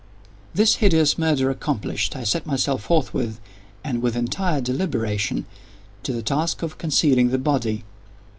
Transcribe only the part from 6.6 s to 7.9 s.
of concealing the body.